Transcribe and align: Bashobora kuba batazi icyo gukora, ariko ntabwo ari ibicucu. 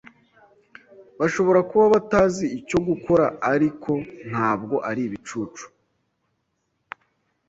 Bashobora 1.19 1.59
kuba 1.69 1.85
batazi 1.93 2.45
icyo 2.59 2.79
gukora, 2.87 3.25
ariko 3.53 3.91
ntabwo 4.29 4.75
ari 4.89 5.01
ibicucu. 5.07 5.65